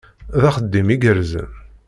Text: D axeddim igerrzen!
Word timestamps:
D 0.41 0.43
axeddim 0.49 0.87
igerrzen! 0.95 1.51